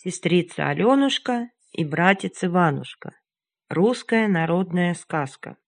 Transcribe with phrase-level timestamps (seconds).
[0.00, 3.18] Сестрица Аленушка и братец Иванушка.
[3.68, 5.58] Русская народная сказка.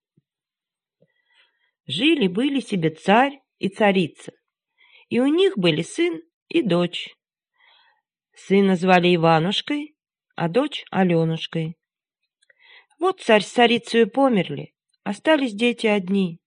[1.87, 4.33] Жили-были себе царь и царица,
[5.09, 7.09] и у них были сын и дочь.
[8.47, 9.95] Сына звали Иванушкой,
[10.35, 11.77] а дочь Аленушкой.
[12.98, 16.41] Вот царь с царицей померли, остались дети одни,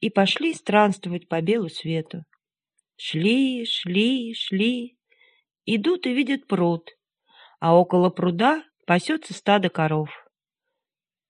[0.00, 2.24] и пошли странствовать по белу свету.
[2.96, 4.98] Шли, шли, шли,
[5.64, 6.90] идут и видят пруд,
[7.58, 10.10] а около пруда пасется стадо коров.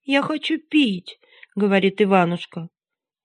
[0.02, 1.20] «Я хочу пить»,—
[1.54, 2.68] говорит Иванушка.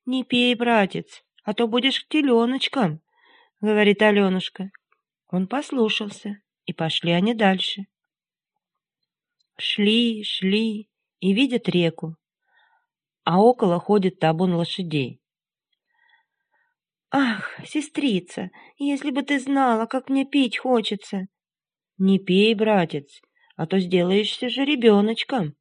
[0.05, 3.02] «Не пей, братец, а то будешь к теленочкам»,—
[3.62, 4.70] говорит Аленушка.
[5.27, 7.85] Он послушался, и пошли они дальше.
[9.57, 12.17] Шли, шли и видят реку,
[13.23, 15.21] а около ходит табун лошадей.
[17.12, 21.27] «Ах, сестрица, если бы ты знала, как мне пить хочется!»
[21.98, 23.21] Не пей, братец,
[23.55, 25.55] а то сделаешься же ребеночком.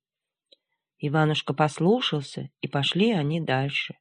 [0.99, 3.95] Иванушка послушался, и пошли они дальше.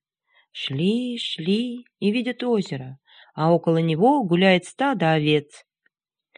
[0.52, 2.98] Шли, шли и видят озеро,
[3.36, 5.64] а около него гуляет стадо овец.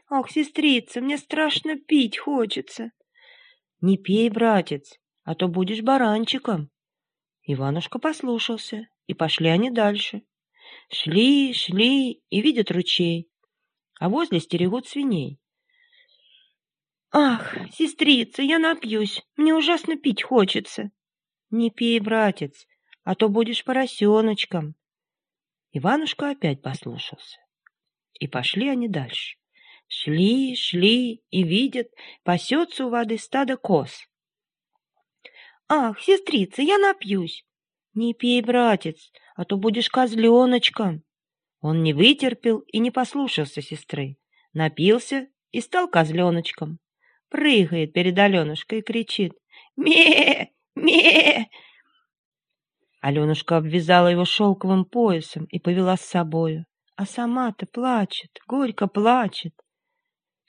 [0.07, 2.91] «Ах, сестрица, мне страшно пить хочется!»
[3.81, 6.69] «Не пей, братец, а то будешь баранчиком!»
[7.43, 10.23] Иванушка послушался, и пошли они дальше.
[10.91, 13.29] Шли, шли и видят ручей,
[13.99, 15.39] а возле стерегут свиней.
[17.11, 20.91] «Ах, сестрица, я напьюсь, мне ужасно пить хочется».
[21.51, 22.67] «Не пей, братец,
[23.03, 24.75] а то будешь поросеночком».
[25.71, 27.37] Иванушка опять послушался.
[28.19, 29.37] И пошли они дальше.
[29.87, 31.87] Шли, шли и видят,
[32.23, 33.91] пасется у воды стадо коз.
[35.67, 37.45] «Ах, сестрица, я напьюсь!»
[37.93, 41.03] «Не пей, братец, а то будешь козленочком!»
[41.61, 44.17] Он не вытерпел и не послушался сестры,
[44.53, 46.79] напился и стал козленочком
[47.35, 49.33] прыгает перед Аленушкой и кричит
[49.75, 50.51] «Ме!
[50.75, 51.49] Ме!».
[53.01, 59.53] Аленушка обвязала его шелковым поясом и повела с собою, а сама-то плачет, горько плачет.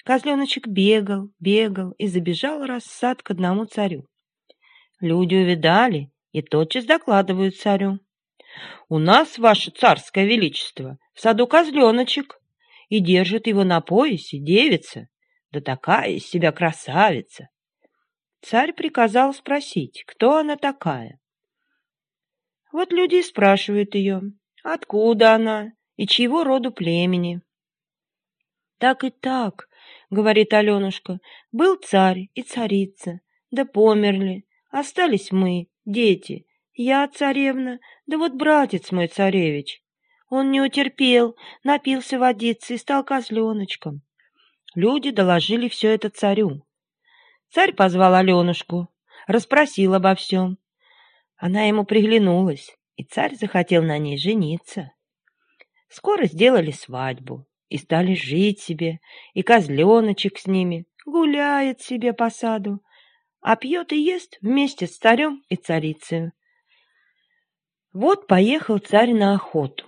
[0.06, 4.06] Козленочек бегал, бегал и забежал раз в сад к одному царю.
[5.00, 7.99] Люди увидали и тотчас докладывают царю.
[8.89, 12.41] «У нас, ваше царское величество, в саду козленочек,
[12.89, 15.09] и держит его на поясе девица,
[15.50, 17.49] да такая из себя красавица.
[18.43, 21.19] Царь приказал спросить, кто она такая.
[22.71, 24.21] Вот люди и спрашивают ее,
[24.62, 27.41] откуда она и чьего роду племени.
[28.78, 29.69] Так и так,
[30.11, 31.19] говорит Аленушка,
[31.53, 39.09] был царь и царица, да померли, остались мы, дети, я царевна, да вот братец мой
[39.09, 39.83] царевич.
[40.28, 44.03] Он не утерпел, напился водицы и стал козленочком.
[44.75, 46.67] Люди доложили все это царю.
[47.50, 48.88] Царь позвал Аленушку,
[49.27, 50.59] расспросил обо всем.
[51.37, 54.93] Она ему приглянулась, и царь захотел на ней жениться.
[55.88, 59.00] Скоро сделали свадьбу и стали жить себе,
[59.34, 62.81] и козленочек с ними гуляет себе по саду,
[63.41, 66.32] а пьет и ест вместе с царем и царицей.
[67.93, 69.87] Вот поехал царь на охоту.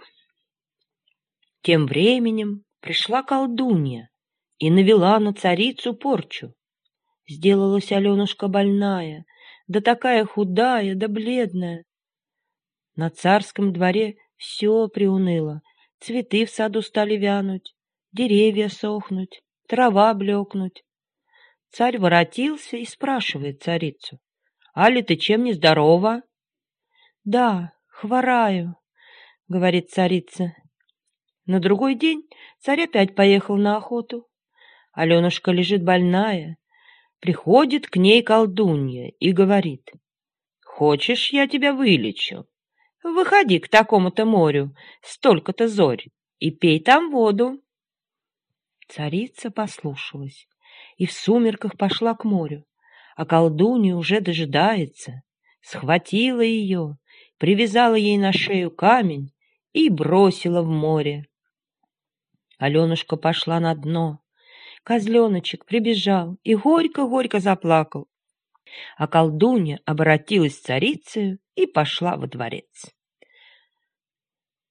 [1.63, 4.11] Тем временем пришла колдунья
[4.59, 6.55] и навела на царицу порчу.
[7.27, 9.27] Сделалась Аленушка больная,
[9.67, 11.85] да такая худая, да бледная.
[12.97, 15.61] На царском дворе все приуныло,
[16.01, 17.75] цветы в саду стали вянуть,
[18.13, 20.85] деревья сохнуть, трава блекнуть.
[21.71, 24.19] Царь воротился и спрашивает царицу,
[24.75, 26.23] «Али ты чем не здорова?»
[27.25, 28.77] «Да, хвораю»,—
[29.49, 30.55] говорит царица.
[31.47, 32.23] На другой день
[32.61, 34.29] царь опять поехал на охоту.
[34.93, 36.57] Аленушка лежит больная.
[37.21, 39.91] Приходит к ней колдунья и говорит,
[40.63, 42.47] «Хочешь, я тебя вылечу?
[43.15, 46.05] Выходи к такому-то морю, столько-то зорь,
[46.39, 47.61] и пей там воду».
[48.89, 50.49] Царица послушалась
[50.97, 52.65] и в сумерках пошла к морю,
[53.17, 55.23] а колдунья уже дожидается,
[55.61, 56.99] схватила ее,
[57.39, 59.33] привязала ей на шею камень
[59.73, 61.27] и бросила в море.
[62.59, 64.21] Аленушка пошла на дно,
[64.89, 68.09] Козленочек прибежал и горько-горько заплакал.
[68.97, 72.95] А колдунья обратилась царицею и пошла во дворец.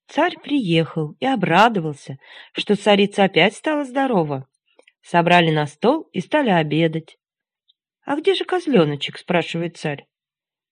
[0.08, 2.18] Царь приехал и обрадовался,
[2.54, 4.48] что царица опять стала здорова.
[5.02, 7.18] Собрали на стол и стали обедать.
[8.06, 10.08] «А где же козленочек?»— спрашивает царь.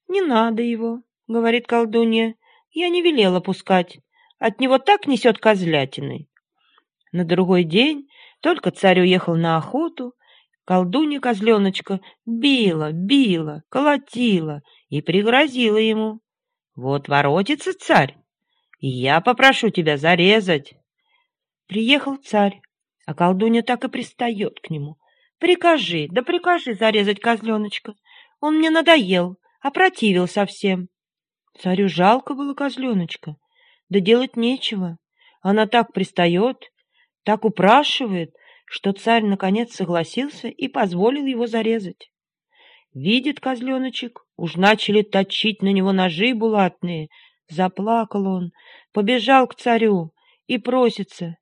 [0.07, 2.35] «Не надо его»,— говорит колдунья.
[2.71, 3.99] «Я не велела пускать.
[4.39, 6.29] От него так несет козлятиной».
[7.11, 8.07] На другой день
[8.41, 10.13] только царь уехал на охоту,
[10.63, 16.21] колдунья козленочка била, била, колотила и пригрозила ему.
[16.75, 18.17] «Вот воротится царь,
[18.79, 20.73] я попрошу тебя зарезать».
[21.67, 22.61] Приехал царь,
[23.05, 24.97] а колдунья так и пристает к нему.
[25.39, 27.95] Прикажи, да прикажи зарезать козленочка.
[28.39, 30.89] Он мне надоел, опротивил совсем.
[31.59, 33.35] Царю жалко было козленочка,
[33.89, 34.97] да делать нечего.
[35.41, 36.71] Она так пристает,
[37.23, 38.33] так упрашивает,
[38.65, 42.11] что царь наконец согласился и позволил его зарезать.
[42.93, 47.09] Видит козленочек, уж начали точить на него ножи булатные.
[47.47, 48.51] Заплакал он,
[48.91, 50.13] побежал к царю
[50.47, 51.37] и просится.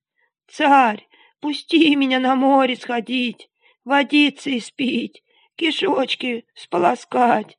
[0.47, 1.07] «Царь,
[1.39, 3.49] пусти меня на море сходить,
[3.85, 5.23] водиться испить,
[5.55, 7.57] кишочки сполоскать.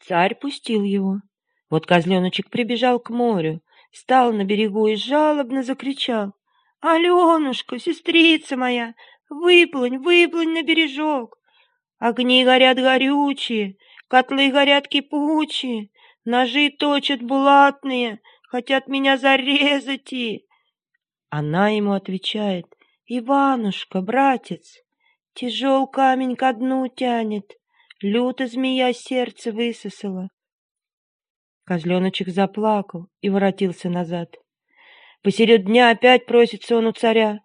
[0.00, 1.20] Царь пустил его.
[1.70, 3.60] Вот козленочек прибежал к морю,
[3.92, 6.32] стал на берегу и жалобно закричал.
[6.80, 8.94] «Аленушка, сестрица моя,
[9.28, 11.36] выплынь, выплынь на бережок!
[11.98, 13.76] Огни горят горючие,
[14.06, 15.90] котлы горят кипучие,
[16.32, 18.20] ножи точат булатные,
[18.50, 20.46] хотят меня зарезать и...»
[21.30, 22.66] Она ему отвечает.
[23.06, 24.66] «Иванушка, братец,
[25.38, 27.48] Тяжел камень ко дну тянет,
[28.02, 30.30] люто змея сердце высосала.
[31.62, 34.34] Козленочек заплакал и воротился назад.
[35.22, 37.38] Посеред дня опять просится он у царя.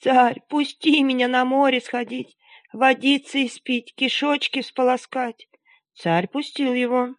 [0.00, 2.36] «Царь, пусти меня на море сходить,
[2.72, 5.46] водиться испить, кишочки сполоскать».
[5.94, 7.14] Царь пустил его.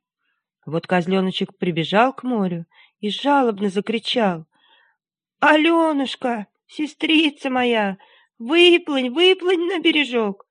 [0.66, 2.66] Вот козленочек прибежал к морю
[3.00, 4.46] и жалобно закричал.
[5.40, 7.98] «Аленушка, сестрица моя,
[8.40, 10.46] Выплынь, выплынь на бережок.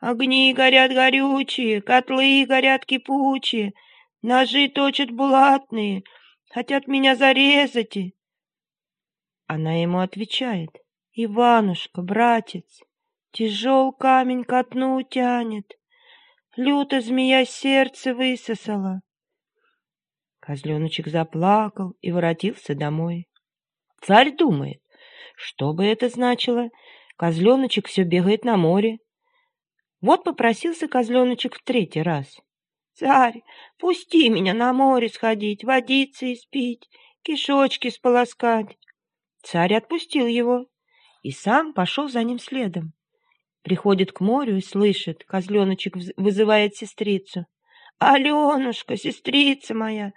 [0.00, 3.72] Огни горят горючие, котлы горят кипучие,
[4.22, 6.02] ножи точат булатные,
[6.50, 7.96] хотят меня зарезать.
[9.46, 10.70] Она ему отвечает.
[11.14, 12.80] Иванушка, братец,
[13.32, 15.72] тяжел камень ко дну тянет,
[16.54, 19.00] люто змея сердце высосала.
[20.48, 23.28] Козленочек заплакал и воротился домой.
[24.00, 24.80] Царь думает,
[25.36, 26.70] что бы это значило,
[27.18, 28.96] Козленочек все бегает на море.
[30.00, 32.34] Вот попросился козленочек в третий раз.
[32.94, 33.42] «Царь,
[33.78, 36.88] пусти меня на море сходить, водиться испить,
[37.20, 38.78] кишочки сполоскать».
[39.42, 40.64] Царь отпустил его
[41.22, 42.94] и сам пошел за ним следом.
[43.60, 47.44] Приходит к морю и слышит, козленочек вызывает сестрицу.
[47.98, 50.14] «Аленушка, сестрица моя,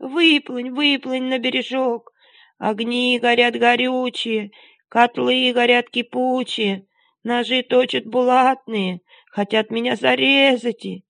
[0.00, 2.12] выплынь, выплынь на бережок,
[2.58, 4.50] огни горят горючие,
[4.90, 6.84] Котлы горят кипучие,
[7.22, 11.04] ножи точат булатные, хотят меня зарезать.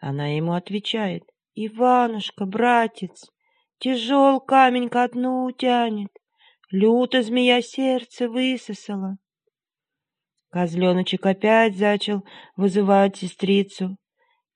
[0.00, 1.22] Она ему отвечает,
[1.54, 3.30] Иванушка, братец,
[3.78, 6.10] тяжел камень ко дну тянет,
[6.72, 9.18] люто змея сердце высосала.
[10.50, 12.24] Козленочек опять зачал
[12.56, 13.98] вызывать сестрицу.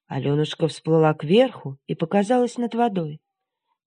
[0.09, 3.21] Аленушка всплыла кверху и показалась над водой.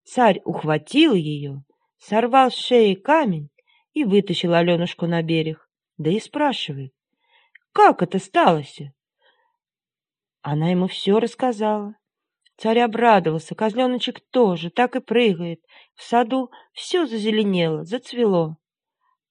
[0.03, 1.63] Царь ухватил ее,
[1.97, 3.49] сорвал с шеи камень
[3.93, 5.69] и вытащил Аленушку на берег.
[5.97, 6.93] Да и спрашивает,
[7.71, 8.93] как это сталося?
[10.41, 11.95] Она ему все рассказала.
[12.57, 15.61] Царь обрадовался, козленочек тоже, так и прыгает.
[15.95, 18.57] В саду все зазеленело, зацвело.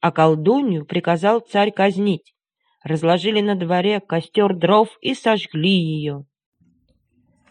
[0.00, 2.34] А колдунью приказал царь казнить.
[2.82, 6.24] Разложили на дворе костер дров и сожгли ее.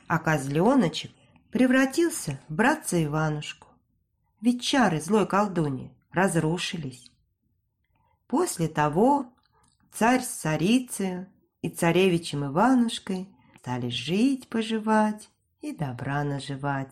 [0.07, 1.11] А козленочек
[1.51, 3.67] превратился в братца Иванушку.
[4.39, 7.11] Ведь чары злой колдуньи разрушились.
[8.27, 9.27] После того
[9.91, 11.27] царь с царицей
[11.61, 13.27] и царевичем Иванушкой
[13.57, 15.29] стали жить-поживать
[15.61, 16.89] и добра наживать.